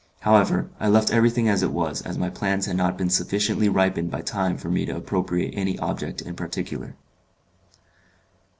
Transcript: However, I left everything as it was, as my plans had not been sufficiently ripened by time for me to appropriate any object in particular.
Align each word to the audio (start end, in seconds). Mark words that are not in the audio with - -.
However, 0.21 0.67
I 0.79 0.87
left 0.89 1.11
everything 1.13 1.47
as 1.47 1.61
it 1.61 1.69
was, 1.71 2.01
as 2.01 2.17
my 2.17 2.31
plans 2.31 2.65
had 2.65 2.75
not 2.75 2.97
been 2.97 3.11
sufficiently 3.11 3.69
ripened 3.69 4.09
by 4.09 4.21
time 4.21 4.57
for 4.57 4.67
me 4.67 4.83
to 4.87 4.95
appropriate 4.95 5.53
any 5.55 5.77
object 5.77 6.23
in 6.23 6.33
particular. 6.35 6.95